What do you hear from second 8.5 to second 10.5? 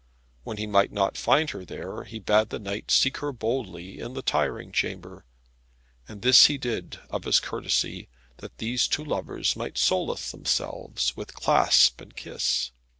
these two lovers might solace